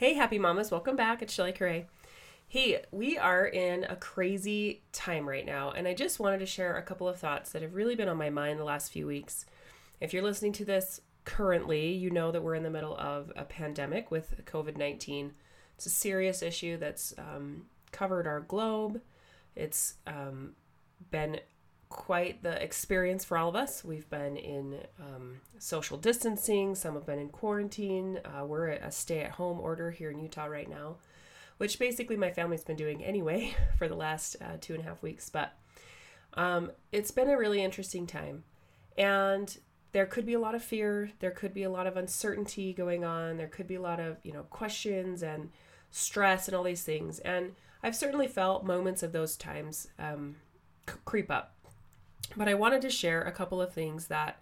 [0.00, 1.20] Hey, happy mamas, welcome back.
[1.20, 1.84] It's Shelly Curray.
[2.48, 6.78] Hey, we are in a crazy time right now, and I just wanted to share
[6.78, 9.44] a couple of thoughts that have really been on my mind the last few weeks.
[10.00, 13.44] If you're listening to this currently, you know that we're in the middle of a
[13.44, 15.34] pandemic with COVID 19.
[15.74, 19.02] It's a serious issue that's um, covered our globe.
[19.54, 20.54] It's um,
[21.10, 21.40] been
[21.90, 23.84] quite the experience for all of us.
[23.84, 28.20] We've been in um, social distancing, some have been in quarantine.
[28.24, 30.96] Uh, we're at a stay at home order here in Utah right now,
[31.58, 35.02] which basically my family's been doing anyway for the last uh, two and a half
[35.02, 35.28] weeks.
[35.28, 35.52] But
[36.34, 38.44] um, it's been a really interesting time.
[38.96, 39.58] And
[39.92, 43.04] there could be a lot of fear, there could be a lot of uncertainty going
[43.04, 45.50] on, there could be a lot of, you know, questions and
[45.90, 47.18] stress and all these things.
[47.18, 50.36] And I've certainly felt moments of those times um,
[50.88, 51.54] c- creep up
[52.36, 54.40] but I wanted to share a couple of things that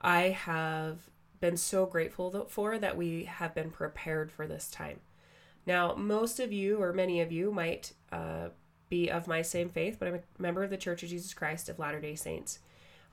[0.00, 5.00] I have been so grateful for that we have been prepared for this time.
[5.66, 8.48] Now, most of you, or many of you, might uh,
[8.88, 11.68] be of my same faith, but I'm a member of the Church of Jesus Christ
[11.68, 12.60] of Latter day Saints.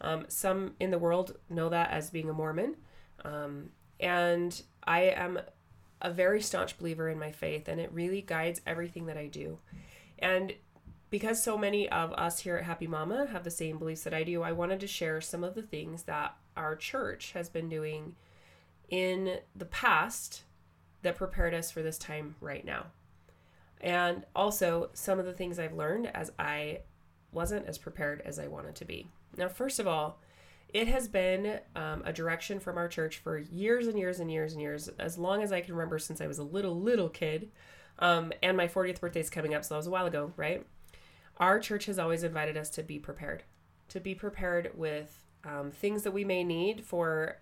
[0.01, 2.75] Um, some in the world know that as being a Mormon.
[3.23, 5.39] Um, and I am
[6.01, 9.59] a very staunch believer in my faith, and it really guides everything that I do.
[10.19, 10.53] And
[11.15, 14.23] because so many of us here at Happy Mama have the same beliefs that I
[14.23, 18.17] do, I wanted to share some of the things that our church has been doing
[18.89, 20.43] in the past
[21.03, 22.87] that prepared us for this time right now.
[23.79, 26.79] And also some of the things I've learned as I
[27.31, 29.07] wasn't as prepared as I wanted to be.
[29.37, 30.19] Now, first of all,
[30.73, 34.51] it has been um, a direction from our church for years and years and years
[34.51, 37.51] and years, as long as I can remember since I was a little, little kid.
[37.99, 40.65] Um, and my 40th birthday is coming up, so that was a while ago, right?
[41.37, 43.43] Our church has always invited us to be prepared,
[43.89, 47.37] to be prepared with um, things that we may need for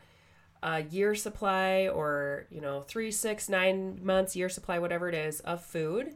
[0.62, 5.40] a year supply or, you know, three, six, nine months, year supply, whatever it is,
[5.42, 6.16] of food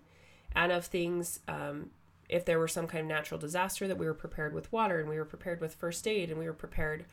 [0.55, 1.39] and of things.
[1.47, 1.91] Um,
[2.29, 5.07] if there were some kind of natural disaster, that we were prepared with water and
[5.07, 7.05] we were prepared with first aid and we were prepared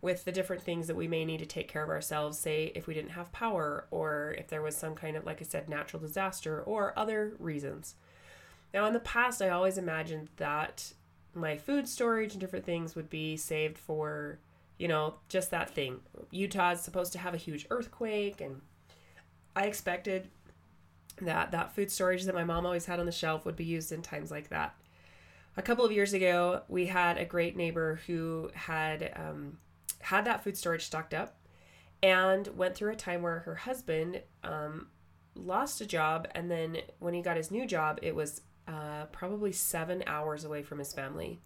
[0.00, 2.86] with the different things that we may need to take care of ourselves, say if
[2.86, 6.00] we didn't have power or if there was some kind of, like I said, natural
[6.00, 7.94] disaster or other reasons.
[8.72, 10.92] Now, in the past, I always imagined that
[11.34, 14.38] my food storage and different things would be saved for,
[14.78, 16.00] you know, just that thing.
[16.30, 18.60] Utah is supposed to have a huge earthquake, and
[19.56, 20.28] I expected
[21.20, 23.90] that that food storage that my mom always had on the shelf would be used
[23.92, 24.74] in times like that.
[25.56, 29.58] A couple of years ago, we had a great neighbor who had um,
[30.00, 31.36] had that food storage stocked up
[32.02, 34.88] and went through a time where her husband um,
[35.34, 39.50] lost a job, and then when he got his new job, it was uh, probably
[39.50, 41.40] seven hours away from his family.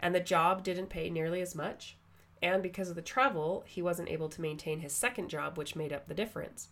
[0.00, 1.96] And the job didn't pay nearly as much.
[2.42, 5.92] And because of the travel, he wasn't able to maintain his second job, which made
[5.92, 6.68] up the difference.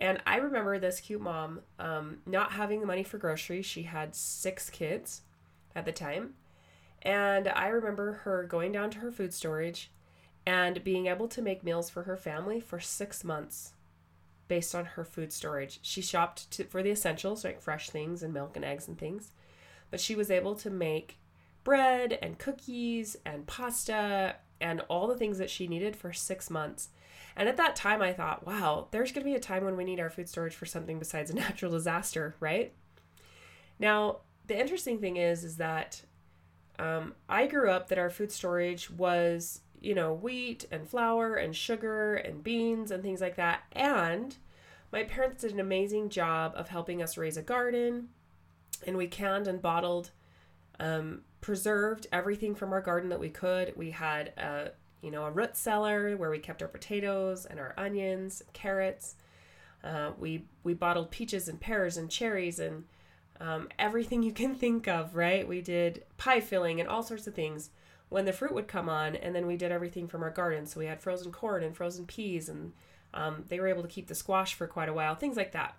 [0.00, 3.64] And I remember this cute mom um, not having the money for groceries.
[3.64, 5.22] She had six kids
[5.74, 6.34] at the time.
[7.02, 9.90] And I remember her going down to her food storage
[10.44, 13.72] and being able to make meals for her family for six months
[14.48, 15.78] based on her food storage.
[15.82, 19.32] She shopped to, for the essentials, like fresh things and milk and eggs and things,
[19.90, 21.18] but she was able to make
[21.64, 26.88] bread and cookies and pasta and all the things that she needed for six months.
[27.36, 29.84] And at that time, I thought, wow, there's going to be a time when we
[29.84, 32.72] need our food storage for something besides a natural disaster, right?
[33.78, 36.02] Now, the interesting thing is, is that
[36.78, 41.54] um, I grew up that our food storage was you know, wheat and flour and
[41.54, 43.62] sugar and beans and things like that.
[43.72, 44.36] And
[44.92, 48.08] my parents did an amazing job of helping us raise a garden.
[48.86, 50.10] And we canned and bottled,
[50.80, 53.74] um, preserved everything from our garden that we could.
[53.76, 54.70] We had a,
[55.02, 59.16] you know, a root cellar where we kept our potatoes and our onions, carrots.
[59.84, 62.84] Uh, we we bottled peaches and pears and cherries and
[63.40, 65.14] um, everything you can think of.
[65.14, 65.46] Right?
[65.46, 67.70] We did pie filling and all sorts of things
[68.08, 70.66] when the fruit would come on, and then we did everything from our garden.
[70.66, 72.72] So we had frozen corn and frozen peas, and
[73.14, 75.76] um, they were able to keep the squash for quite a while, things like that.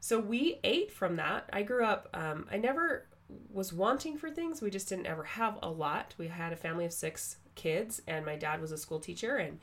[0.00, 1.48] So we ate from that.
[1.52, 3.06] I grew up, um, I never
[3.50, 4.60] was wanting for things.
[4.60, 6.14] We just didn't ever have a lot.
[6.18, 9.58] We had a family of six kids, and my dad was a school teacher and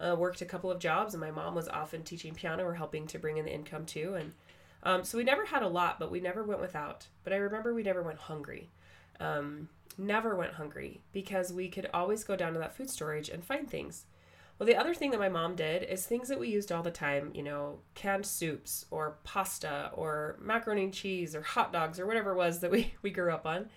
[0.00, 3.06] uh, worked a couple of jobs, and my mom was often teaching piano or helping
[3.08, 4.14] to bring in the income too.
[4.14, 4.32] And
[4.82, 7.06] um, so we never had a lot, but we never went without.
[7.22, 8.70] But I remember we never went hungry.
[9.20, 13.44] Um, never went hungry because we could always go down to that food storage and
[13.44, 14.04] find things.
[14.58, 16.90] Well, the other thing that my mom did is things that we used all the
[16.90, 22.06] time, you know, canned soups or pasta or macaroni and cheese or hot dogs or
[22.06, 23.68] whatever it was that we, we grew up on.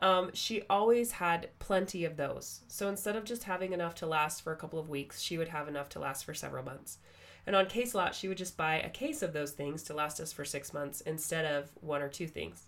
[0.00, 2.62] Um, she always had plenty of those.
[2.68, 5.48] So instead of just having enough to last for a couple of weeks, she would
[5.48, 6.98] have enough to last for several months.
[7.46, 10.18] And on case lot, she would just buy a case of those things to last
[10.18, 12.66] us for six months instead of one or two things.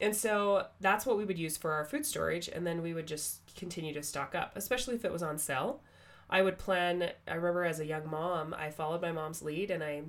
[0.00, 2.48] And so that's what we would use for our food storage.
[2.48, 5.80] And then we would just continue to stock up, especially if it was on sale.
[6.28, 9.84] I would plan, I remember as a young mom, I followed my mom's lead and
[9.84, 10.02] I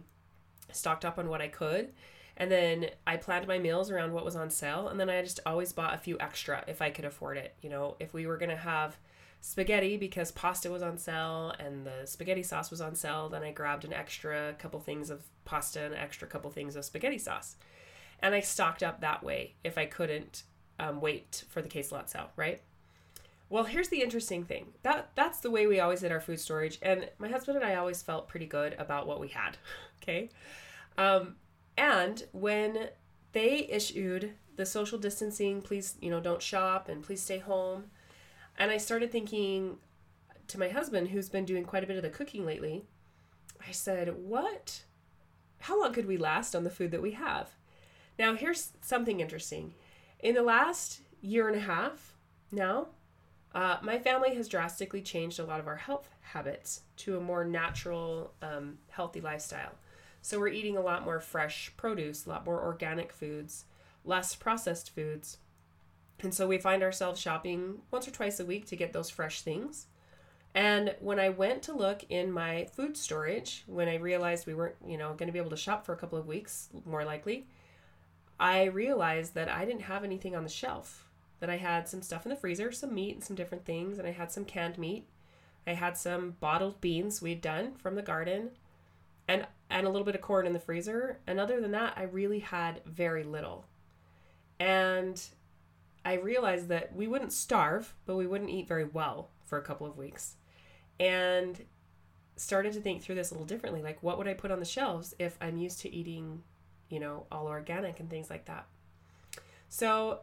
[0.72, 1.94] stocked up on what I could.
[2.38, 4.88] And then I planned my meals around what was on sale.
[4.88, 7.56] And then I just always bought a few extra if I could afford it.
[7.62, 8.98] You know, if we were going to have
[9.40, 13.52] spaghetti because pasta was on sale and the spaghetti sauce was on sale, then I
[13.52, 17.56] grabbed an extra couple things of pasta and an extra couple things of spaghetti sauce.
[18.22, 20.44] And I stocked up that way if I couldn't
[20.80, 22.62] um, wait for the case lot sale, right?
[23.50, 24.74] Well, here's the interesting thing.
[24.84, 27.76] That that's the way we always did our food storage, and my husband and I
[27.76, 29.58] always felt pretty good about what we had.
[30.04, 30.30] Okay,
[31.00, 31.36] um,
[31.78, 32.90] and when
[33.32, 37.86] they issued the social distancing, please you know don't shop and please stay home,
[38.60, 39.78] and I started thinking
[40.48, 42.84] to my husband, who's been doing quite a bit of the cooking lately,
[43.68, 44.84] I said, "What?
[45.62, 47.56] How long could we last on the food that we have?"
[48.18, 49.74] Now, here's something interesting.
[50.20, 52.14] In the last year and a half,
[52.52, 52.88] now
[53.54, 57.46] uh, my family has drastically changed a lot of our health habits to a more
[57.46, 59.72] natural, um, healthy lifestyle.
[60.22, 63.66] So we're eating a lot more fresh produce, a lot more organic foods,
[64.04, 65.38] less processed foods.
[66.22, 69.42] And so we find ourselves shopping once or twice a week to get those fresh
[69.42, 69.88] things.
[70.54, 74.76] And when I went to look in my food storage, when I realized we weren't,
[74.86, 77.46] you know, going to be able to shop for a couple of weeks, more likely,
[78.40, 81.06] I realized that I didn't have anything on the shelf
[81.40, 84.08] that I had some stuff in the freezer, some meat and some different things, and
[84.08, 85.08] I had some canned meat.
[85.68, 88.52] I had some bottled beans we'd done from the garden
[89.28, 91.20] and and a little bit of corn in the freezer.
[91.26, 93.66] And other than that, I really had very little.
[94.60, 95.22] And
[96.06, 99.88] I realized that we wouldn't starve, but we wouldn't eat very well for a couple
[99.88, 100.36] of weeks.
[101.00, 101.66] And
[102.36, 103.82] started to think through this a little differently.
[103.82, 106.44] Like, what would I put on the shelves if I'm used to eating,
[106.90, 108.66] you know, all organic and things like that?
[109.70, 110.20] So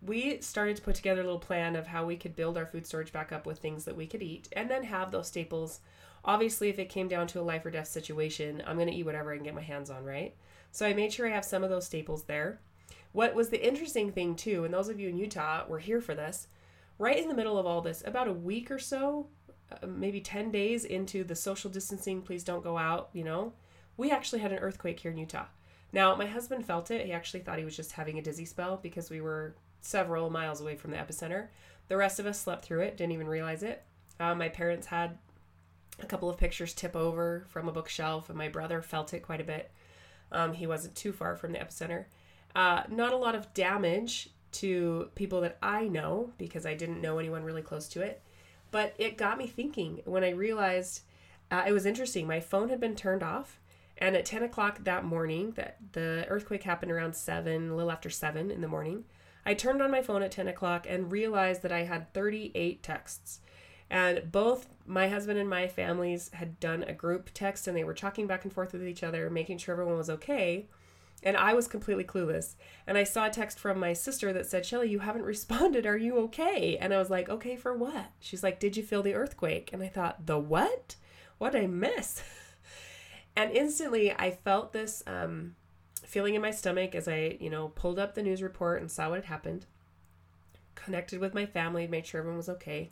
[0.00, 2.86] we started to put together a little plan of how we could build our food
[2.86, 5.80] storage back up with things that we could eat and then have those staples.
[6.24, 9.06] Obviously, if it came down to a life or death situation, I'm going to eat
[9.06, 10.34] whatever I can get my hands on, right?
[10.70, 12.60] So I made sure I have some of those staples there.
[13.12, 16.14] What was the interesting thing, too, and those of you in Utah were here for
[16.14, 16.48] this,
[16.98, 19.28] right in the middle of all this, about a week or so,
[19.72, 23.52] uh, maybe 10 days into the social distancing, please don't go out, you know,
[23.96, 25.46] we actually had an earthquake here in Utah.
[25.92, 27.06] Now, my husband felt it.
[27.06, 30.60] He actually thought he was just having a dizzy spell because we were several miles
[30.60, 31.48] away from the epicenter.
[31.88, 33.82] The rest of us slept through it, didn't even realize it.
[34.20, 35.18] Uh, my parents had
[36.00, 39.40] a couple of pictures tip over from a bookshelf, and my brother felt it quite
[39.40, 39.70] a bit.
[40.30, 42.04] Um, he wasn't too far from the epicenter.
[42.54, 47.18] Uh, not a lot of damage to people that I know because I didn't know
[47.18, 48.22] anyone really close to it.
[48.70, 51.02] But it got me thinking when I realized
[51.50, 52.26] uh, it was interesting.
[52.26, 53.58] My phone had been turned off,
[53.98, 58.10] and at 10 o'clock that morning, that the earthquake happened around 7, a little after
[58.10, 59.04] 7 in the morning.
[59.44, 63.40] I turned on my phone at 10 o'clock and realized that I had 38 texts.
[63.90, 67.94] And both my husband and my families had done a group text and they were
[67.94, 70.66] talking back and forth with each other, making sure everyone was okay.
[71.22, 72.54] And I was completely clueless.
[72.86, 75.86] And I saw a text from my sister that said, Shelly, you haven't responded.
[75.86, 76.76] Are you okay?
[76.76, 78.12] And I was like, okay, for what?
[78.20, 79.70] She's like, did you feel the earthquake?
[79.72, 80.96] And I thought, the what?
[81.38, 82.22] What did I miss?
[83.38, 85.54] and instantly I felt this um,
[86.04, 89.10] feeling in my stomach as I, you know, pulled up the news report and saw
[89.10, 89.64] what had happened,
[90.74, 92.90] connected with my family, made sure everyone was okay.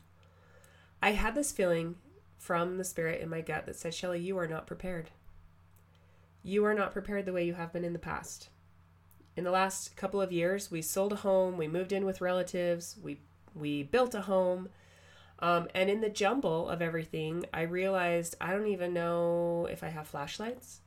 [1.02, 1.96] I had this feeling
[2.38, 5.10] from the spirit in my gut that said, Shelly, you are not prepared.
[6.44, 8.50] You are not prepared the way you have been in the past.
[9.34, 12.96] In the last couple of years, we sold a home, we moved in with relatives,
[13.02, 13.18] we
[13.52, 14.68] we built a home.
[15.38, 19.88] Um, and in the jumble of everything, I realized I don't even know if I
[19.88, 20.80] have flashlights.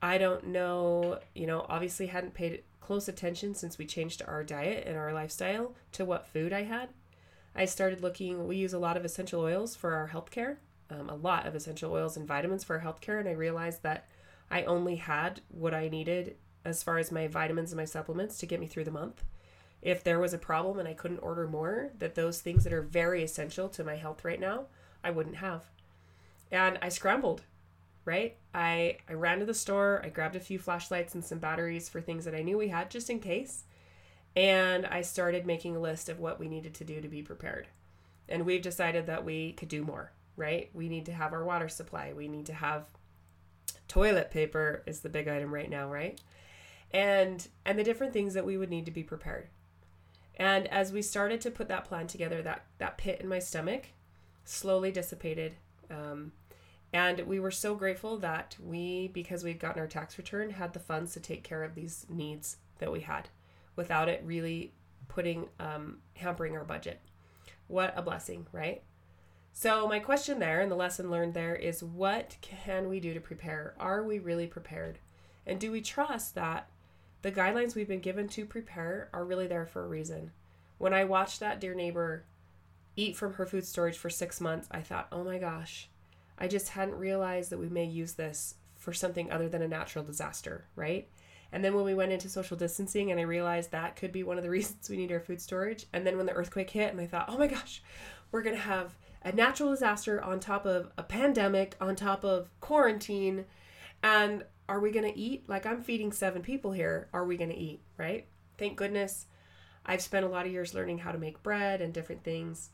[0.00, 4.84] I don't know, you know, obviously hadn't paid close attention since we changed our diet
[4.86, 6.90] and our lifestyle to what food I had.
[7.54, 10.56] I started looking, we use a lot of essential oils for our healthcare,
[10.90, 14.08] um, a lot of essential oils and vitamins for our healthcare, and I realized that
[14.50, 18.46] I only had what I needed as far as my vitamins and my supplements to
[18.46, 19.22] get me through the month.
[19.82, 22.82] If there was a problem and I couldn't order more, that those things that are
[22.82, 24.66] very essential to my health right now,
[25.02, 25.64] I wouldn't have.
[26.50, 27.42] And I scrambled
[28.04, 28.36] right?
[28.54, 32.00] I I ran to the store, I grabbed a few flashlights and some batteries for
[32.00, 33.64] things that I knew we had just in case.
[34.34, 37.68] And I started making a list of what we needed to do to be prepared.
[38.28, 40.70] And we've decided that we could do more, right?
[40.72, 42.14] We need to have our water supply.
[42.14, 42.86] We need to have
[43.88, 46.20] toilet paper is the big item right now, right?
[46.92, 49.48] And and the different things that we would need to be prepared.
[50.36, 53.88] And as we started to put that plan together, that that pit in my stomach
[54.44, 55.54] slowly dissipated.
[55.90, 56.32] Um,
[56.94, 60.78] And we were so grateful that we, because we'd gotten our tax return, had the
[60.78, 63.30] funds to take care of these needs that we had
[63.76, 64.74] without it really
[65.08, 67.00] putting, um, hampering our budget.
[67.66, 68.82] What a blessing, right?
[69.54, 73.20] So, my question there and the lesson learned there is what can we do to
[73.20, 73.74] prepare?
[73.78, 74.98] Are we really prepared?
[75.46, 76.68] And do we trust that
[77.22, 80.32] the guidelines we've been given to prepare are really there for a reason?
[80.78, 82.24] When I watched that dear neighbor
[82.96, 85.88] eat from her food storage for six months, I thought, oh my gosh,
[86.38, 90.04] I just hadn't realized that we may use this for something other than a natural
[90.04, 91.08] disaster, right?
[91.52, 94.38] And then when we went into social distancing and I realized that could be one
[94.38, 95.86] of the reasons we need our food storage.
[95.92, 97.82] And then when the earthquake hit and I thought, oh my gosh,
[98.32, 102.50] we're going to have a natural disaster on top of a pandemic, on top of
[102.60, 103.44] quarantine.
[104.02, 105.48] And are we going to eat?
[105.48, 107.08] Like I'm feeding seven people here.
[107.12, 108.26] Are we going to eat, right?
[108.58, 109.26] Thank goodness
[109.84, 112.70] I've spent a lot of years learning how to make bread and different things.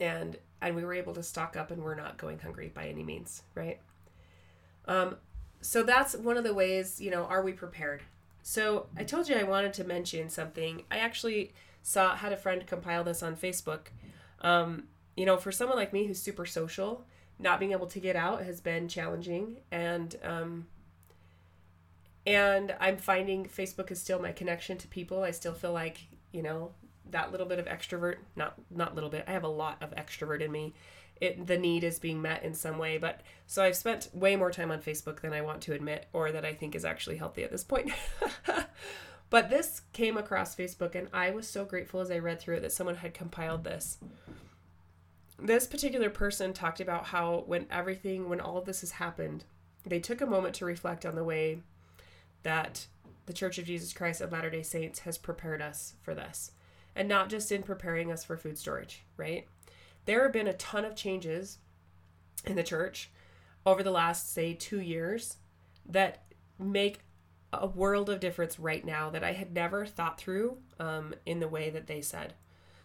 [0.00, 3.04] And and we were able to stock up and we're not going hungry by any
[3.04, 3.78] means, right?
[4.86, 5.16] Um,
[5.60, 8.02] so that's one of the ways, you know, are we prepared?
[8.42, 10.82] So I told you I wanted to mention something.
[10.90, 11.52] I actually
[11.82, 13.88] saw had a friend compile this on Facebook.
[14.40, 14.84] Um,
[15.16, 17.04] you know, for someone like me who's super social,
[17.38, 20.66] not being able to get out has been challenging, and um,
[22.28, 25.22] and I'm finding Facebook is still my connection to people.
[25.22, 26.72] I still feel like you know
[27.10, 29.24] that little bit of extrovert, not not little bit.
[29.26, 30.74] I have a lot of extrovert in me,
[31.20, 34.50] it the need is being met in some way but so i've spent way more
[34.50, 37.42] time on facebook than i want to admit or that i think is actually healthy
[37.42, 37.90] at this point
[39.30, 42.60] but this came across facebook and i was so grateful as i read through it
[42.60, 43.98] that someone had compiled this
[45.40, 49.44] this particular person talked about how when everything when all of this has happened
[49.86, 51.60] they took a moment to reflect on the way
[52.42, 52.86] that
[53.26, 56.52] the church of jesus christ of latter day saints has prepared us for this
[56.96, 59.46] and not just in preparing us for food storage right
[60.08, 61.58] there have been a ton of changes
[62.46, 63.10] in the church
[63.66, 65.36] over the last, say, two years
[65.86, 66.22] that
[66.58, 67.00] make
[67.52, 71.48] a world of difference right now that I had never thought through um, in the
[71.48, 72.32] way that they said.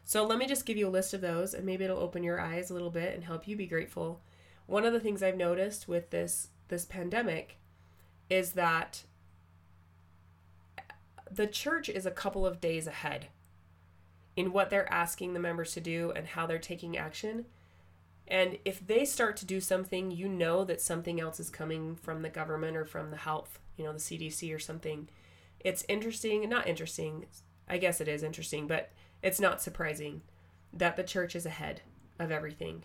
[0.04, 2.42] So let me just give you a list of those, and maybe it'll open your
[2.42, 4.22] eyes a little bit and help you be grateful.
[4.66, 7.58] One of the things I've noticed with this this pandemic
[8.30, 9.04] is that
[11.36, 13.28] the church is a couple of days ahead
[14.36, 17.46] in what they're asking the members to do and how they're taking action.
[18.28, 22.22] And if they start to do something, you know that something else is coming from
[22.22, 25.10] the government or from the health, you know, the CDC or something.
[25.60, 27.25] It's interesting, not interesting.
[27.68, 30.22] I guess it is interesting, but it's not surprising
[30.72, 31.82] that the church is ahead
[32.20, 32.84] of everything.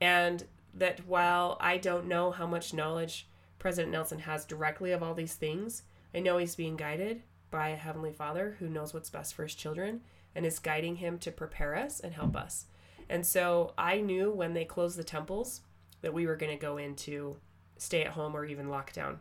[0.00, 0.44] And
[0.74, 3.26] that while I don't know how much knowledge
[3.58, 5.82] President Nelson has directly of all these things,
[6.14, 9.54] I know he's being guided by a Heavenly Father who knows what's best for his
[9.54, 10.02] children
[10.34, 12.66] and is guiding him to prepare us and help us.
[13.08, 15.62] And so I knew when they closed the temples
[16.02, 17.36] that we were going to go into
[17.76, 19.18] stay at home or even lockdown.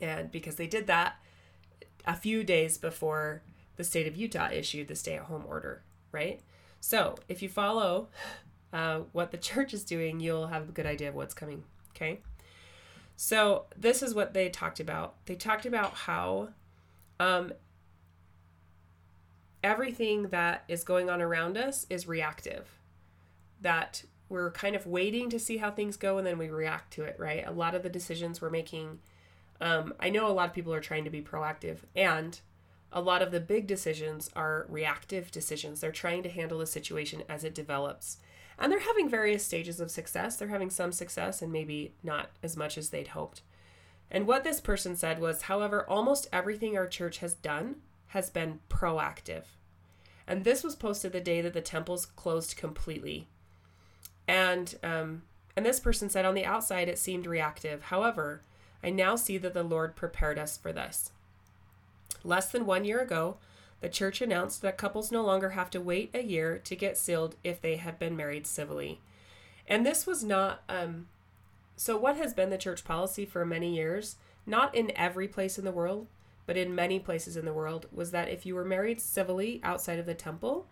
[0.00, 1.16] And because they did that
[2.06, 3.42] a few days before
[3.76, 6.40] the state of Utah issued the stay at home order, right?
[6.80, 8.08] So if you follow
[8.72, 12.20] uh, what the church is doing, you'll have a good idea of what's coming, okay?
[13.16, 15.24] So this is what they talked about.
[15.26, 16.50] They talked about how
[17.24, 17.52] um,
[19.62, 22.78] everything that is going on around us is reactive.
[23.60, 27.04] That we're kind of waiting to see how things go and then we react to
[27.04, 27.46] it, right?
[27.46, 28.98] A lot of the decisions we're making,
[29.60, 32.38] um, I know a lot of people are trying to be proactive, and
[32.92, 35.80] a lot of the big decisions are reactive decisions.
[35.80, 38.18] They're trying to handle the situation as it develops.
[38.58, 40.36] And they're having various stages of success.
[40.36, 43.42] They're having some success and maybe not as much as they'd hoped.
[44.14, 47.78] And what this person said was, however, almost everything our church has done
[48.10, 49.42] has been proactive.
[50.24, 53.26] And this was posted the day that the temples closed completely.
[54.28, 55.22] And um,
[55.56, 57.82] and this person said on the outside it seemed reactive.
[57.82, 58.42] However,
[58.84, 61.10] I now see that the Lord prepared us for this.
[62.22, 63.38] Less than one year ago,
[63.80, 67.34] the church announced that couples no longer have to wait a year to get sealed
[67.42, 69.00] if they have been married civilly.
[69.66, 71.08] And this was not um,
[71.76, 74.16] so what has been the church policy for many years,
[74.46, 76.06] not in every place in the world,
[76.46, 79.98] but in many places in the world, was that if you were married civilly outside
[79.98, 80.66] of the temple,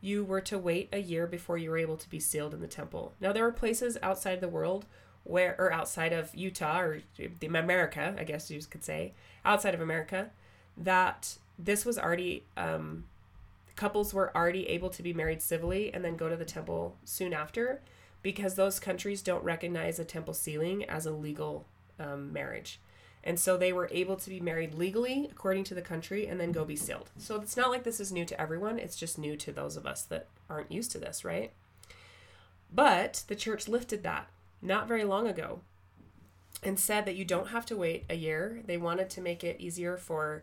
[0.00, 2.66] you were to wait a year before you were able to be sealed in the
[2.66, 3.14] temple.
[3.20, 4.86] Now, there are places outside the world
[5.24, 9.80] where, or outside of Utah or the America, I guess you could say, outside of
[9.80, 10.30] America,
[10.76, 13.04] that this was already, um,
[13.74, 17.32] couples were already able to be married civilly and then go to the temple soon
[17.32, 17.80] after
[18.26, 21.64] because those countries don't recognize a temple sealing as a legal
[22.00, 22.80] um, marriage.
[23.22, 26.50] And so they were able to be married legally according to the country and then
[26.50, 27.10] go be sealed.
[27.18, 29.86] So it's not like this is new to everyone, it's just new to those of
[29.86, 31.52] us that aren't used to this, right?
[32.74, 34.28] But the church lifted that.
[34.60, 35.60] not very long ago
[36.64, 38.60] and said that you don't have to wait a year.
[38.66, 40.42] They wanted to make it easier for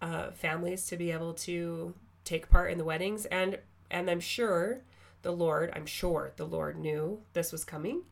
[0.00, 1.92] uh, families to be able to
[2.24, 3.58] take part in the weddings and
[3.90, 4.80] and I'm sure
[5.22, 8.02] the Lord, I'm sure the Lord knew this was coming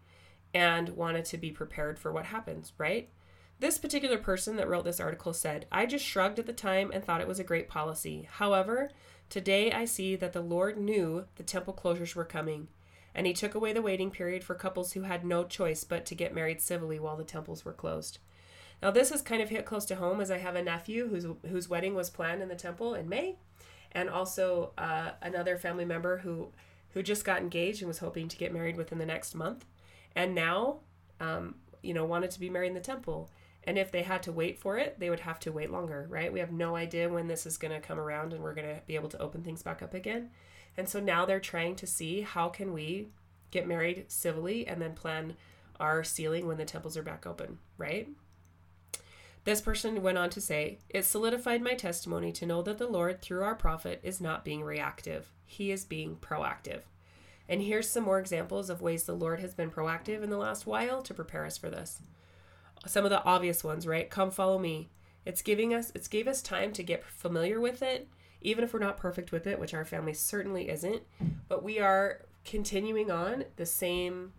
[0.54, 3.10] and wanted to be prepared for what happens, right?
[3.60, 7.04] This particular person that wrote this article said, I just shrugged at the time and
[7.04, 8.28] thought it was a great policy.
[8.30, 8.90] However,
[9.28, 12.68] today I see that the Lord knew the temple closures were coming,
[13.14, 16.14] and He took away the waiting period for couples who had no choice but to
[16.14, 18.18] get married civilly while the temples were closed.
[18.80, 21.26] Now, this has kind of hit close to home as I have a nephew whose,
[21.50, 23.38] whose wedding was planned in the temple in May,
[23.90, 26.52] and also uh, another family member who,
[26.90, 29.64] who just got engaged and was hoping to get married within the next month,
[30.14, 30.78] and now,
[31.20, 33.30] um, you know, wanted to be married in the temple.
[33.64, 36.32] And if they had to wait for it, they would have to wait longer, right?
[36.32, 38.80] We have no idea when this is going to come around and we're going to
[38.86, 40.30] be able to open things back up again.
[40.78, 43.08] And so now they're trying to see how can we
[43.50, 45.36] get married civilly and then plan
[45.78, 48.08] our sealing when the temples are back open, right?
[49.48, 53.22] This person went on to say, It solidified my testimony to know that the Lord,
[53.22, 55.32] through our prophet, is not being reactive.
[55.46, 56.82] He is being proactive.
[57.48, 60.66] And here's some more examples of ways the Lord has been proactive in the last
[60.66, 62.02] while to prepare us for this
[62.84, 64.10] some of the obvious ones, right?
[64.10, 64.90] Come follow me.
[65.24, 68.06] It's giving us it's gave us time to get familiar with it,
[68.42, 71.04] even if we're not perfect with it, which our family certainly isn't.
[71.48, 74.34] But we are continuing on the same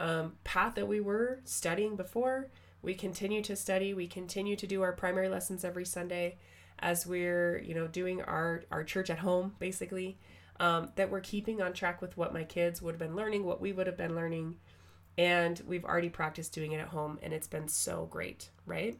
[0.00, 2.48] um, path that we were studying before.
[2.82, 3.94] We continue to study.
[3.94, 6.38] We continue to do our primary lessons every Sunday,
[6.78, 10.18] as we're you know doing our our church at home basically.
[10.60, 13.60] Um, that we're keeping on track with what my kids would have been learning, what
[13.60, 14.56] we would have been learning,
[15.16, 18.98] and we've already practiced doing it at home and it's been so great, right?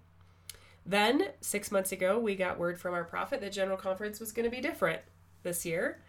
[0.85, 4.44] Then, six months ago, we got word from our prophet that General Conference was going
[4.44, 5.02] to be different
[5.42, 6.00] this year.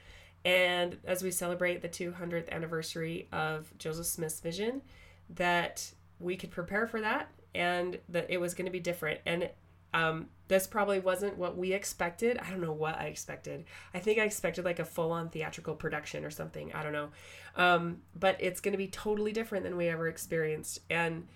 [0.46, 4.82] And as we celebrate the 200th anniversary of Joseph Smith's vision,
[5.30, 9.20] that we could prepare for that and that it was going to be different.
[9.26, 9.50] And
[9.94, 12.38] um, this probably wasn't what we expected.
[12.38, 13.66] I don't know what I expected.
[13.94, 16.72] I think I expected like a full on theatrical production or something.
[16.74, 17.10] I don't know.
[17.56, 20.80] Um, but it's going to be totally different than we ever experienced.
[20.90, 21.28] And,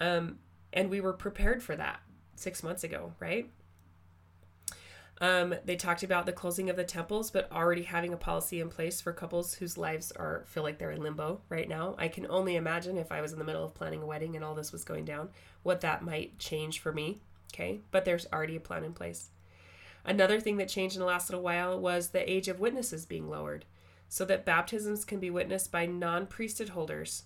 [0.00, 0.38] um,
[0.72, 2.00] and we were prepared for that
[2.34, 3.48] six months ago, right?
[5.20, 8.68] Um, they talked about the closing of the temples, but already having a policy in
[8.68, 11.94] place for couples whose lives are feel like they're in limbo right now.
[11.98, 14.44] I can only imagine if I was in the middle of planning a wedding and
[14.44, 15.28] all this was going down,
[15.62, 17.20] what that might change for me
[17.52, 19.28] Okay, but there's already a plan in place.
[20.04, 23.28] Another thing that changed in the last little while was the age of witnesses being
[23.28, 23.66] lowered
[24.08, 27.24] so that baptisms can be witnessed by non priesthood holders.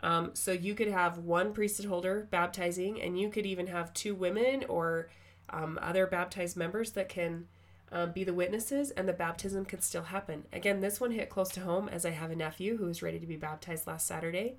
[0.00, 4.14] Um, so you could have one priesthood holder baptizing, and you could even have two
[4.14, 5.08] women or
[5.50, 7.46] um, other baptized members that can
[7.92, 10.44] um, be the witnesses, and the baptism can still happen.
[10.52, 13.18] Again, this one hit close to home as I have a nephew who was ready
[13.18, 14.56] to be baptized last Saturday.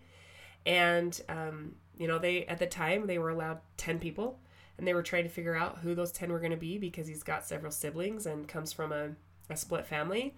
[0.65, 4.39] And, um, you know, they at the time they were allowed 10 people
[4.77, 7.07] and they were trying to figure out who those 10 were going to be because
[7.07, 9.11] he's got several siblings and comes from a,
[9.49, 10.35] a split family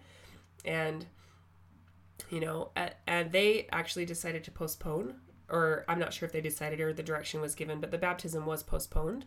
[0.66, 1.06] and
[2.30, 2.72] you know
[3.06, 5.16] and they actually decided to postpone
[5.50, 8.46] or i'm not sure if they decided or the direction was given but the baptism
[8.46, 9.26] was postponed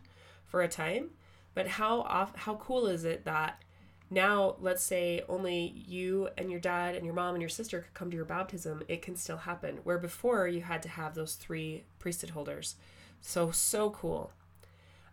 [0.51, 1.09] for a time
[1.55, 3.59] but how off how cool is it that
[4.09, 7.93] now let's say only you and your dad and your mom and your sister could
[7.93, 11.35] come to your baptism it can still happen where before you had to have those
[11.35, 12.75] three priesthood holders
[13.21, 14.31] so so cool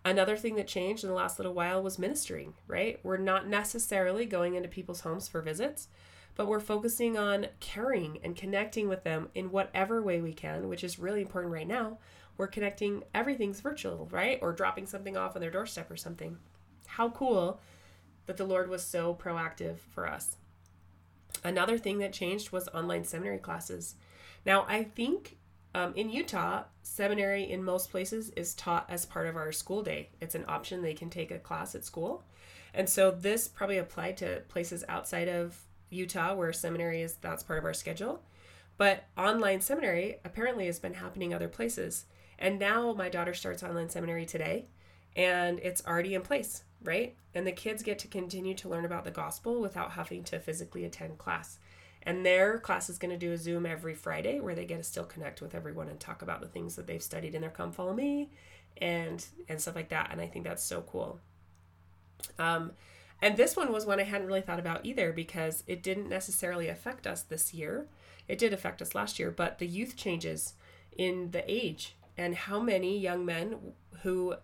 [0.04, 2.98] Another thing that changed in the last little while was ministering, right?
[3.02, 5.88] We're not necessarily going into people's homes for visits,
[6.34, 10.84] but we're focusing on caring and connecting with them in whatever way we can, which
[10.84, 11.98] is really important right now.
[12.38, 14.38] We're connecting everything's virtual, right?
[14.40, 16.38] Or dropping something off on their doorstep or something.
[16.86, 17.60] How cool
[18.26, 20.36] that the Lord was so proactive for us.
[21.44, 23.96] Another thing that changed was online seminary classes.
[24.46, 25.36] Now, I think
[25.74, 30.10] um, in Utah, seminary in most places is taught as part of our school day.
[30.20, 32.24] It's an option they can take a class at school.
[32.74, 37.58] And so this probably applied to places outside of Utah where seminary is that's part
[37.58, 38.22] of our schedule.
[38.76, 42.06] But online seminary apparently has been happening other places.
[42.38, 44.66] And now my daughter starts online seminary today
[45.16, 47.16] and it's already in place, right?
[47.34, 50.84] And the kids get to continue to learn about the gospel without having to physically
[50.84, 51.58] attend class.
[52.04, 54.84] And their class is going to do a Zoom every Friday where they get to
[54.84, 57.72] still connect with everyone and talk about the things that they've studied in their Come
[57.72, 58.30] Follow Me
[58.80, 60.10] and and stuff like that.
[60.12, 61.18] And I think that's so cool.
[62.38, 62.72] Um,
[63.20, 66.68] and this one was one I hadn't really thought about either because it didn't necessarily
[66.68, 67.88] affect us this year.
[68.28, 70.54] It did affect us last year, but the youth changes
[70.96, 73.56] in the age and how many young men
[74.02, 74.34] who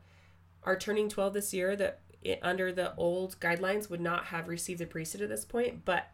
[0.62, 2.00] are turning 12 this year that
[2.40, 6.10] under the old guidelines would not have received the priesthood at this point, but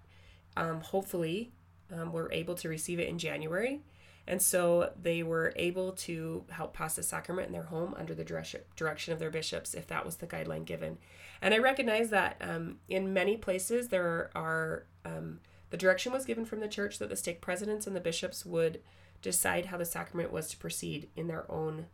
[0.56, 1.52] um, hopefully,
[1.92, 3.82] um, we're able to receive it in January.
[4.26, 8.24] And so they were able to help pass the sacrament in their home under the
[8.24, 10.98] direction of their bishops, if that was the guideline given.
[11.42, 16.44] And I recognize that um, in many places there are, um, the direction was given
[16.44, 18.80] from the church that the stake presidents and the bishops would
[19.22, 21.86] decide how the sacrament was to proceed in their own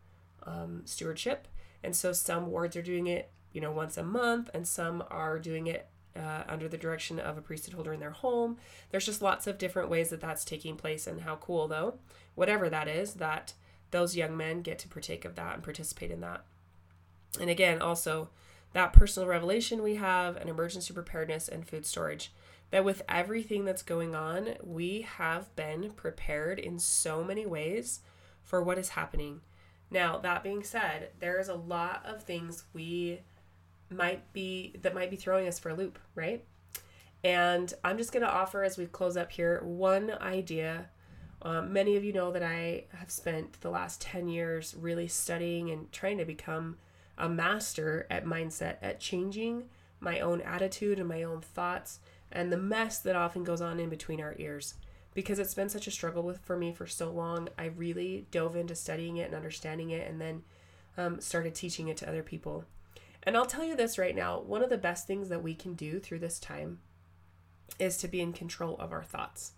[0.45, 1.49] um, stewardship.
[1.83, 5.39] And so some wards are doing it, you know, once a month, and some are
[5.39, 8.57] doing it uh, under the direction of a priesthood holder in their home.
[8.91, 11.99] There's just lots of different ways that that's taking place, and how cool, though,
[12.35, 13.53] whatever that is, that
[13.91, 16.45] those young men get to partake of that and participate in that.
[17.41, 18.31] And again, also
[18.73, 22.33] that personal revelation we have, and emergency preparedness and food storage.
[22.71, 28.01] That with everything that's going on, we have been prepared in so many ways
[28.43, 29.41] for what is happening.
[29.91, 33.21] Now, that being said, there is a lot of things we
[33.89, 36.45] might be that might be throwing us for a loop, right?
[37.23, 40.87] And I'm just going to offer as we close up here one idea.
[41.43, 45.71] Um, many of you know that I have spent the last 10 years really studying
[45.71, 46.77] and trying to become
[47.19, 49.65] a master at mindset, at changing
[50.01, 52.01] my own attitude and my own thoughts
[52.37, 54.75] and the mess that often goes on in between our ears.
[55.15, 58.55] Because it's been such a struggle with for me for so long, I really dove
[58.55, 60.43] into studying it and understanding it, and then
[60.99, 62.67] um, started teaching it to other people.
[63.23, 65.73] And I'll tell you this right now one of the best things that we can
[65.73, 66.81] do through this time
[67.79, 69.53] is to be in control of our thoughts.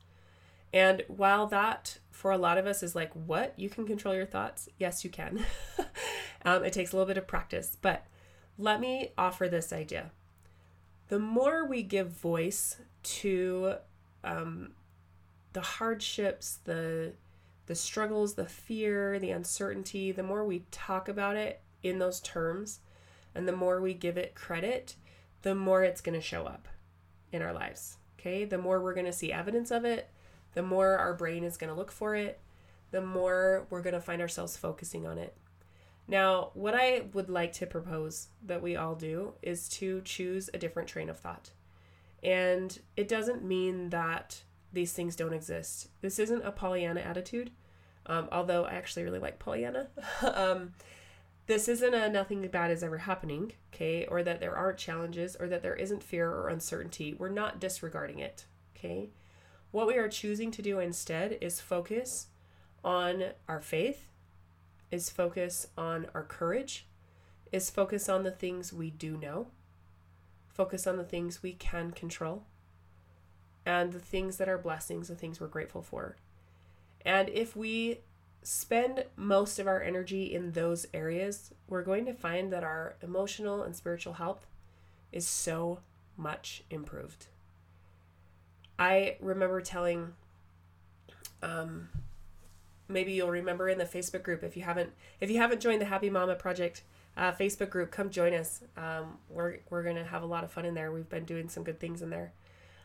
[0.72, 3.54] And while that for a lot of us is like, what?
[3.56, 4.68] You can control your thoughts?
[4.78, 5.44] Yes, you can.
[6.44, 7.76] um, it takes a little bit of practice.
[7.80, 8.06] But
[8.56, 10.12] let me offer this idea.
[11.08, 13.74] The more we give voice to
[14.22, 14.72] um,
[15.52, 17.12] the hardships, the
[17.66, 22.80] the struggles, the fear, the uncertainty, the more we talk about it in those terms,
[23.34, 24.94] and the more we give it credit,
[25.42, 26.66] the more it's going to show up
[27.30, 27.98] in our lives.
[28.18, 28.46] Okay.
[28.46, 30.08] The more we're going to see evidence of it,
[30.54, 32.40] the more our brain is going to look for it,
[32.90, 35.36] the more we're going to find ourselves focusing on it.
[36.08, 40.58] Now, what I would like to propose that we all do is to choose a
[40.58, 41.50] different train of thought.
[42.22, 44.42] And it doesn't mean that
[44.72, 45.88] these things don't exist.
[46.00, 47.50] This isn't a Pollyanna attitude,
[48.06, 49.88] um, although I actually really like Pollyanna.
[50.22, 50.72] um,
[51.46, 55.46] this isn't a nothing bad is ever happening, okay, or that there aren't challenges or
[55.48, 57.14] that there isn't fear or uncertainty.
[57.14, 59.10] We're not disregarding it, okay?
[59.70, 62.28] What we are choosing to do instead is focus
[62.82, 64.08] on our faith,
[64.90, 66.86] is focus on our courage,
[67.52, 69.48] is focus on the things we do know,
[70.48, 72.44] focus on the things we can control,
[73.64, 76.16] and the things that are blessings, the things we're grateful for.
[77.04, 78.00] And if we
[78.42, 83.62] spend most of our energy in those areas, we're going to find that our emotional
[83.62, 84.46] and spiritual health
[85.12, 85.80] is so
[86.16, 87.26] much improved.
[88.78, 90.12] I remember telling,
[91.42, 91.88] um,
[92.88, 95.86] maybe you'll remember in the Facebook group if you haven't if you haven't joined the
[95.86, 96.82] Happy Mama Project
[97.16, 98.62] uh, Facebook group, come join us.
[98.76, 100.92] Um, we're we're gonna have a lot of fun in there.
[100.92, 102.32] We've been doing some good things in there.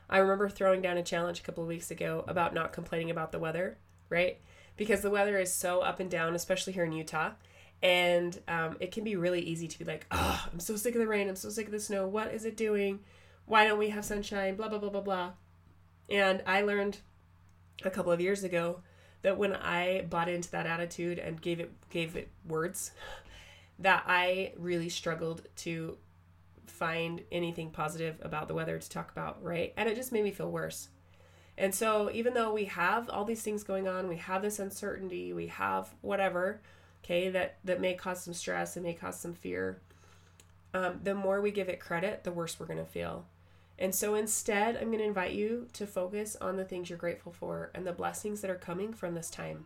[0.09, 3.31] I remember throwing down a challenge a couple of weeks ago about not complaining about
[3.31, 3.77] the weather,
[4.09, 4.39] right?
[4.77, 7.31] because the weather is so up and down, especially here in Utah.
[7.81, 11.01] And um, it can be really easy to be like, oh, I'm so sick of
[11.01, 11.27] the rain.
[11.27, 12.07] I'm so sick of the snow.
[12.07, 13.01] What is it doing?
[13.45, 14.55] Why don't we have sunshine?
[14.55, 15.31] Blah, blah, blah, blah, blah.
[16.09, 16.99] And I learned
[17.83, 18.79] a couple of years ago
[19.23, 22.91] that when I bought into that attitude and gave it gave it words,
[23.79, 25.97] that I really struggled to
[26.67, 29.73] find anything positive about the weather to talk about, right?
[29.75, 30.89] And it just made me feel worse.
[31.57, 35.33] And so, even though we have all these things going on, we have this uncertainty,
[35.33, 36.61] we have whatever,
[37.03, 39.79] okay, that that may cause some stress, and may cause some fear.
[40.73, 43.25] Um, the more we give it credit, the worse we're to feel.
[43.79, 47.31] And so, instead, I'm going to invite you to focus on the things you're grateful
[47.31, 49.65] for and the blessings that are coming from this time.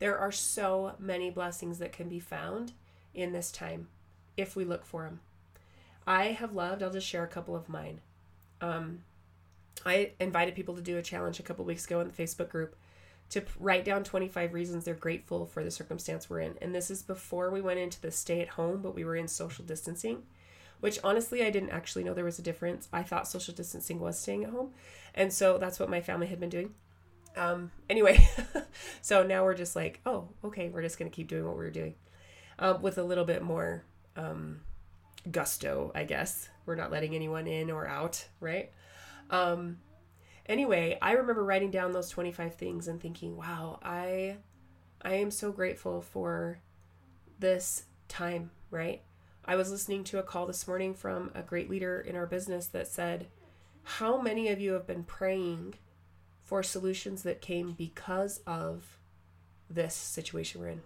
[0.00, 2.72] There are so many blessings that can be found
[3.14, 3.88] in this time
[4.36, 5.20] if we look for them.
[6.06, 8.00] I have loved, I'll just share a couple of mine.
[8.60, 9.02] Um,
[9.86, 12.76] I invited people to do a challenge a couple weeks ago in the Facebook group
[13.30, 16.54] to write down 25 reasons they're grateful for the circumstance we're in.
[16.60, 19.28] And this is before we went into the stay at home, but we were in
[19.28, 20.24] social distancing,
[20.84, 22.90] which honestly, I didn't actually know there was a difference.
[22.92, 24.74] I thought social distancing was staying at home.
[25.14, 26.74] And so that's what my family had been doing.
[27.38, 28.28] Um, anyway,
[29.00, 31.64] so now we're just like, oh, okay, we're just going to keep doing what we
[31.64, 31.94] were doing
[32.58, 33.82] um, with a little bit more
[34.14, 34.60] um,
[35.30, 36.50] gusto, I guess.
[36.66, 38.70] We're not letting anyone in or out, right?
[39.30, 39.78] Um,
[40.44, 44.36] anyway, I remember writing down those 25 things and thinking, wow, I
[45.00, 46.58] I am so grateful for
[47.38, 49.00] this time, right?
[49.46, 52.66] I was listening to a call this morning from a great leader in our business
[52.68, 53.26] that said,
[53.82, 55.74] How many of you have been praying
[56.44, 58.98] for solutions that came because of
[59.68, 60.82] this situation we're in.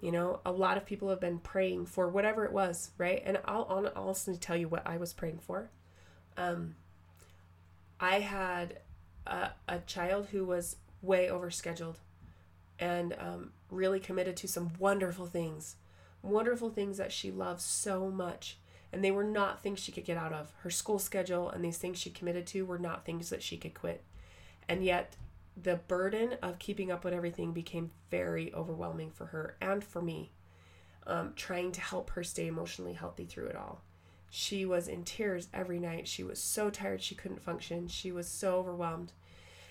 [0.00, 3.22] You know, a lot of people have been praying for whatever it was, right?
[3.24, 5.70] And I'll, honestly tell you what I was praying for.
[6.36, 6.74] Um,
[7.98, 8.80] I had
[9.26, 11.96] a, a child who was way overscheduled
[12.78, 15.76] and um, really committed to some wonderful things,
[16.24, 18.58] wonderful things that she loves so much.
[18.92, 20.52] And they were not things she could get out of.
[20.62, 23.74] Her school schedule and these things she committed to were not things that she could
[23.74, 24.04] quit.
[24.68, 25.16] And yet,
[25.60, 30.32] the burden of keeping up with everything became very overwhelming for her and for me,
[31.06, 33.82] um, trying to help her stay emotionally healthy through it all.
[34.30, 36.08] She was in tears every night.
[36.08, 37.86] She was so tired she couldn't function.
[37.86, 39.12] She was so overwhelmed.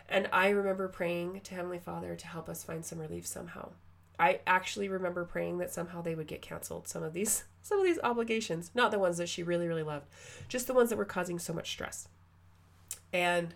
[0.07, 3.71] And I remember praying to Heavenly Father to help us find some relief somehow.
[4.19, 7.85] I actually remember praying that somehow they would get canceled some of these some of
[7.85, 10.07] these obligations, not the ones that she really really loved,
[10.47, 12.07] just the ones that were causing so much stress.
[13.11, 13.53] And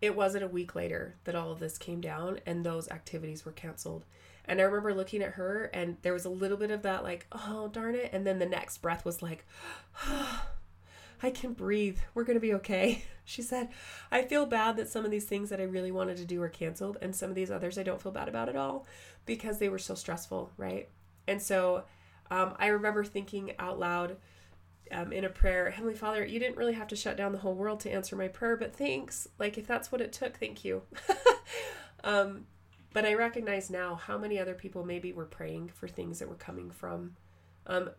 [0.00, 3.52] it wasn't a week later that all of this came down and those activities were
[3.52, 4.04] canceled.
[4.46, 7.26] And I remember looking at her and there was a little bit of that like,
[7.32, 9.46] oh darn it, and then the next breath was like,
[10.06, 10.46] oh,
[11.22, 11.98] I can breathe.
[12.14, 13.04] We're going to be okay.
[13.26, 13.70] She said,
[14.12, 16.50] I feel bad that some of these things that I really wanted to do were
[16.50, 18.86] canceled, and some of these others I don't feel bad about at all
[19.24, 20.90] because they were so stressful, right?
[21.26, 21.84] And so
[22.30, 24.18] um, I remember thinking out loud
[24.92, 27.54] um, in a prayer, Heavenly Father, you didn't really have to shut down the whole
[27.54, 29.26] world to answer my prayer, but thanks.
[29.38, 30.82] Like, if that's what it took, thank you.
[32.04, 32.44] um,
[32.92, 36.34] but I recognize now how many other people maybe were praying for things that were
[36.34, 37.16] coming from
[37.66, 37.90] um,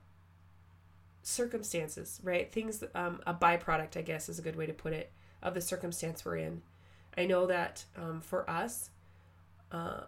[1.26, 2.52] circumstances, right?
[2.52, 5.12] Things, um, a byproduct, I guess, is a good way to put it,
[5.42, 6.62] of the circumstance we're in.
[7.18, 8.92] I know that um, for us,
[9.72, 10.02] uh,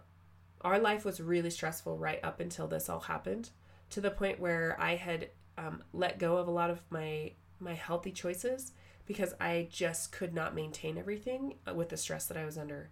[0.60, 3.50] our life was really stressful right up until this all happened,
[3.90, 7.74] to the point where I had um, let go of a lot of my my
[7.74, 8.70] healthy choices
[9.04, 12.90] because I just could not maintain everything with the stress that I was under.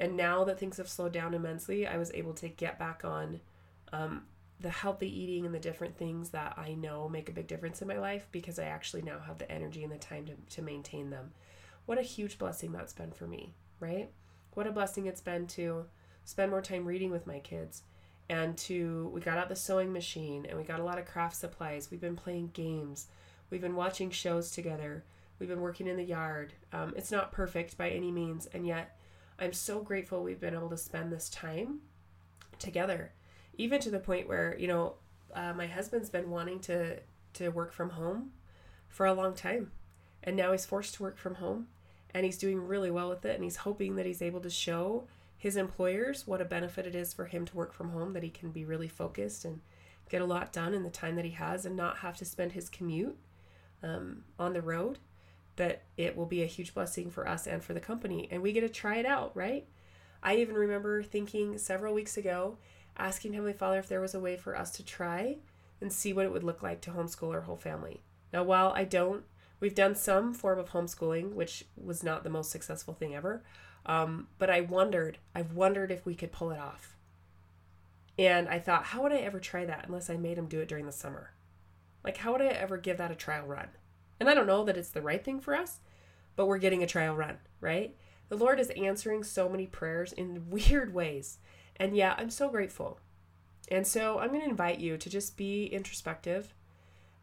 [0.00, 3.40] And now that things have slowed down immensely, I was able to get back on
[3.92, 4.24] um,
[4.60, 7.88] the healthy eating and the different things that I know make a big difference in
[7.88, 11.10] my life because I actually now have the energy and the time to, to maintain
[11.10, 11.32] them.
[11.86, 14.10] What a huge blessing that's been for me, right?
[14.54, 15.86] What a blessing it's been to
[16.24, 17.82] spend more time reading with my kids
[18.28, 21.36] and to we got out the sewing machine and we got a lot of craft
[21.36, 21.90] supplies.
[21.90, 23.06] We've been playing games.
[23.48, 25.04] We've been watching shows together.
[25.38, 26.52] We've been working in the yard.
[26.72, 28.96] Um, it's not perfect by any means, and yet
[29.38, 31.80] I'm so grateful we've been able to spend this time
[32.58, 33.12] together
[33.56, 34.94] even to the point where you know
[35.34, 36.98] uh, my husband's been wanting to
[37.34, 38.32] to work from home
[38.88, 39.70] for a long time.
[40.22, 41.68] And now he's forced to work from home
[42.12, 45.04] and he's doing really well with it and he's hoping that he's able to show
[45.38, 48.28] his employers what a benefit it is for him to work from home that he
[48.28, 49.60] can be really focused and
[50.10, 52.52] get a lot done in the time that he has and not have to spend
[52.52, 53.16] his commute
[53.82, 54.98] um, on the road
[55.56, 58.28] that it will be a huge blessing for us and for the company.
[58.30, 59.66] And we get to try it out right?
[60.22, 62.58] I even remember thinking several weeks ago
[63.00, 65.38] asking Heavenly Father if there was a way for us to try
[65.80, 68.02] and see what it would look like to homeschool our whole family.
[68.32, 69.24] Now, while I don't,
[69.58, 73.42] we've done some form of homeschooling, which was not the most successful thing ever.
[73.86, 76.96] Um, but I wondered, I've wondered if we could pull it off.
[78.18, 80.68] And I thought, how would I ever try that unless I made him do it
[80.68, 81.32] during the summer?
[82.04, 83.68] Like, how would I ever give that a trial run?
[84.18, 85.80] And I don't know that it's the right thing for us,
[86.36, 87.96] but we're getting a trial run, right?
[88.28, 91.38] The Lord is answering so many prayers in weird ways.
[91.80, 93.00] And yeah, I'm so grateful.
[93.70, 96.52] And so I'm going to invite you to just be introspective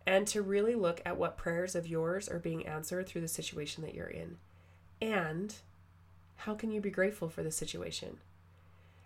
[0.07, 3.83] and to really look at what prayers of yours are being answered through the situation
[3.83, 4.37] that you're in.
[4.99, 5.53] And
[6.37, 8.17] how can you be grateful for the situation?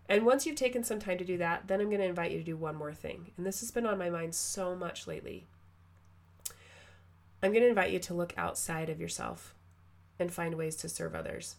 [0.08, 2.38] And once you've taken some time to do that, then I'm going to invite you
[2.38, 3.32] to do one more thing.
[3.36, 5.48] And this has been on my mind so much lately.
[7.44, 9.54] I'm going to invite you to look outside of yourself
[10.18, 11.56] and find ways to serve others.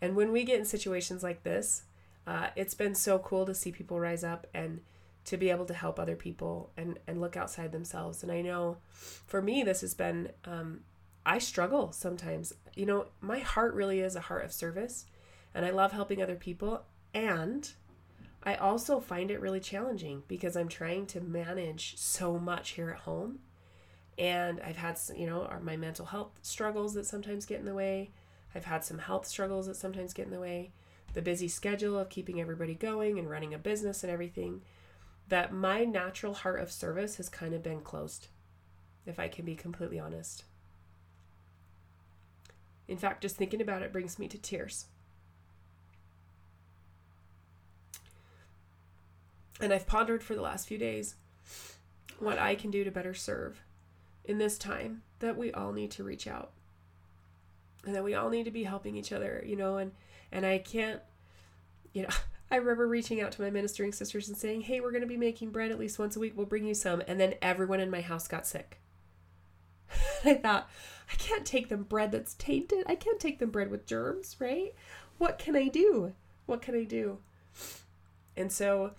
[0.00, 1.84] And when we get in situations like this,
[2.26, 4.80] uh, it's been so cool to see people rise up and
[5.24, 8.22] to be able to help other people and, and look outside themselves.
[8.22, 8.78] And I know
[9.26, 10.80] for me, this has been, um,
[11.24, 12.52] I struggle sometimes.
[12.74, 15.06] You know, my heart really is a heart of service
[15.54, 16.82] and I love helping other people.
[17.14, 17.70] And
[18.42, 23.00] I also find it really challenging because I'm trying to manage so much here at
[23.00, 23.38] home.
[24.18, 28.10] And I've had, you know, my mental health struggles that sometimes get in the way.
[28.54, 30.70] I've had some health struggles that sometimes get in the way
[31.14, 34.62] the busy schedule of keeping everybody going and running a business and everything,
[35.28, 38.28] that my natural heart of service has kind of been closed,
[39.06, 40.44] if I can be completely honest.
[42.86, 44.86] In fact, just thinking about it brings me to tears.
[49.60, 51.14] And I've pondered for the last few days
[52.18, 53.62] what I can do to better serve
[54.24, 56.50] in this time that we all need to reach out
[57.86, 59.92] and that we all need to be helping each other, you know, and
[60.32, 61.00] and I can't,
[61.92, 62.08] you know,
[62.50, 65.16] I remember reaching out to my ministering sisters and saying, "Hey, we're going to be
[65.16, 66.34] making bread at least once a week.
[66.36, 68.78] We'll bring you some." And then everyone in my house got sick.
[70.24, 70.68] I thought,
[71.10, 72.84] I can't take them bread that's tainted.
[72.86, 74.74] I can't take them bread with germs, right?
[75.18, 76.12] What can I do?
[76.46, 77.18] What can I do?
[78.36, 78.92] And so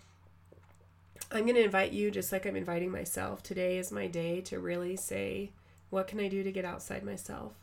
[1.31, 3.43] I'm going to invite you, just like I'm inviting myself.
[3.43, 5.51] Today is my day to really say,
[5.89, 7.53] what can I do to get outside myself?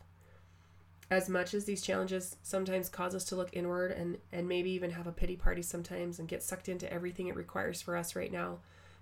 [1.11, 4.91] As much as these challenges sometimes cause us to look inward and, and maybe even
[4.91, 8.31] have a pity party sometimes and get sucked into everything it requires for us right
[8.31, 8.59] now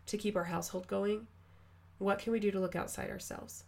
[0.08, 1.28] to keep our household going,
[2.00, 3.64] what can we do to look outside ourselves?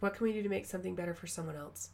[0.00, 1.90] What can we do to make something better for someone else?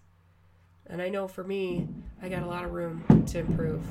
[0.87, 1.87] And I know for me,
[2.21, 3.83] I got a lot of room to improve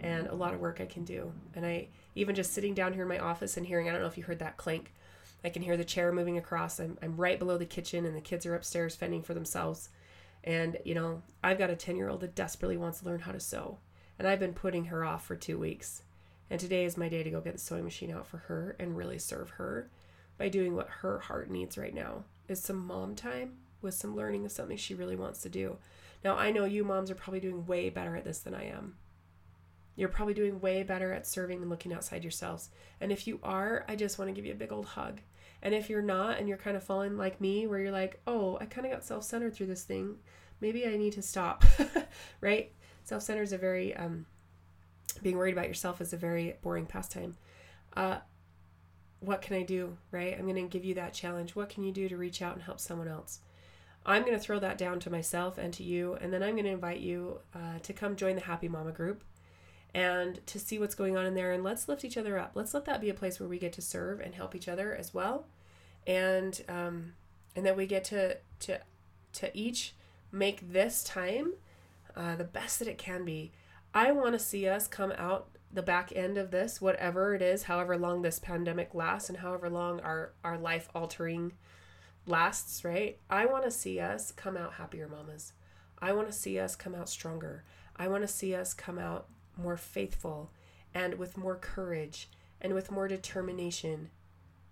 [0.00, 1.32] and a lot of work I can do.
[1.54, 4.06] And I, even just sitting down here in my office and hearing, I don't know
[4.06, 4.94] if you heard that clank,
[5.44, 6.80] I can hear the chair moving across.
[6.80, 9.88] I'm, I'm right below the kitchen and the kids are upstairs fending for themselves.
[10.46, 13.32] And, you know, I've got a 10 year old that desperately wants to learn how
[13.32, 13.78] to sew.
[14.18, 16.02] And I've been putting her off for two weeks.
[16.48, 18.96] And today is my day to go get the sewing machine out for her and
[18.96, 19.90] really serve her
[20.38, 24.44] by doing what her heart needs right now is some mom time with some learning
[24.44, 25.76] of something she really wants to do.
[26.24, 28.96] Now, I know you moms are probably doing way better at this than I am.
[29.96, 32.68] You're probably doing way better at serving and looking outside yourselves.
[33.00, 35.20] And if you are, I just want to give you a big old hug.
[35.66, 38.56] And if you're not and you're kind of falling like me, where you're like, oh,
[38.60, 40.14] I kind of got self centered through this thing,
[40.60, 41.64] maybe I need to stop,
[42.40, 42.70] right?
[43.02, 44.26] Self centered is a very, um,
[45.24, 47.36] being worried about yourself is a very boring pastime.
[47.96, 48.18] Uh,
[49.18, 50.36] what can I do, right?
[50.38, 51.56] I'm going to give you that challenge.
[51.56, 53.40] What can you do to reach out and help someone else?
[54.04, 56.66] I'm going to throw that down to myself and to you, and then I'm going
[56.66, 59.24] to invite you uh, to come join the Happy Mama group
[59.92, 61.50] and to see what's going on in there.
[61.50, 62.52] And let's lift each other up.
[62.54, 64.94] Let's let that be a place where we get to serve and help each other
[64.94, 65.46] as well,
[66.06, 67.14] and um,
[67.54, 68.80] and that we get to to
[69.34, 69.94] to each
[70.32, 71.54] make this time
[72.16, 73.52] uh, the best that it can be.
[73.94, 77.64] I want to see us come out the back end of this, whatever it is,
[77.64, 81.52] however long this pandemic lasts and however long our, our life altering
[82.26, 83.18] lasts, right?
[83.28, 85.52] I want to see us come out happier mamas.
[85.98, 87.64] I want to see us come out stronger.
[87.96, 90.50] I want to see us come out more faithful
[90.94, 92.28] and with more courage
[92.60, 94.10] and with more determination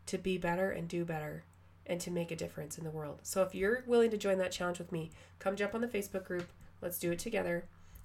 [0.07, 1.45] to be better and do better
[1.87, 3.21] and to make a difference in the world.
[3.23, 6.25] So if you're willing to join that challenge with me, come jump on the Facebook
[6.25, 6.49] group.
[6.81, 7.65] Let's do it together.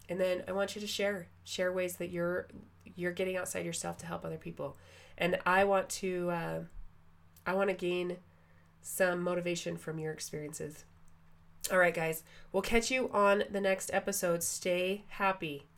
[0.09, 2.47] And then I want you to share share ways that you're
[2.95, 4.77] you're getting outside yourself to help other people.
[5.17, 6.59] And I want to uh,
[7.45, 8.17] I want to gain
[8.81, 10.85] some motivation from your experiences.
[11.71, 14.41] All right, guys, we'll catch you on the next episode.
[14.41, 15.68] Stay happy.